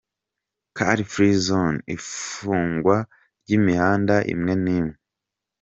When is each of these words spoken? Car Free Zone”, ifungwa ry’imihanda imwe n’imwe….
Car 0.77 0.97
Free 1.11 1.33
Zone”, 1.47 1.77
ifungwa 1.95 2.97
ry’imihanda 3.43 4.15
imwe 4.33 4.53
n’imwe…. 4.63 4.95